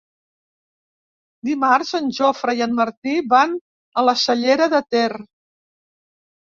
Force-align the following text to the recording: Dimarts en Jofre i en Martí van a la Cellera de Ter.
Dimarts 1.49 1.93
en 2.01 2.09
Jofre 2.19 2.57
i 2.61 2.65
en 2.69 2.75
Martí 2.81 3.15
van 3.37 3.57
a 4.05 4.09
la 4.11 4.19
Cellera 4.27 4.73
de 4.77 4.85
Ter. 4.93 5.11